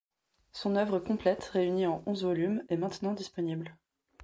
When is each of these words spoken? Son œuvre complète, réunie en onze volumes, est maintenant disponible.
Son 0.51 0.77
œuvre 0.77 0.97
complète, 0.97 1.43
réunie 1.43 1.85
en 1.85 2.01
onze 2.07 2.23
volumes, 2.23 2.63
est 2.69 2.75
maintenant 2.75 3.13
disponible. 3.13 3.77